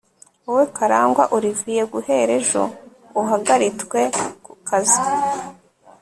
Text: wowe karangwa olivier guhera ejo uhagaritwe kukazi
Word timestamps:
wowe 0.45 0.65
karangwa 0.77 1.23
olivier 1.35 1.85
guhera 1.93 2.31
ejo 2.41 2.63
uhagaritwe 3.21 3.99
kukazi 4.45 5.01